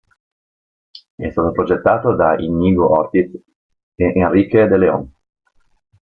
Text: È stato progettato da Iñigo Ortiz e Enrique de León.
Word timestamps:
È 1.13 1.29
stato 1.29 1.51
progettato 1.51 2.15
da 2.15 2.33
Iñigo 2.35 2.89
Ortiz 2.89 3.39
e 3.93 4.05
Enrique 4.15 4.67
de 4.67 4.77
León. 4.79 5.11